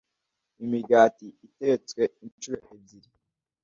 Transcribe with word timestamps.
Imigati 0.63 1.27
itetswe 1.47 2.03
inshuro 2.25 2.57
ebyiri 2.75 3.09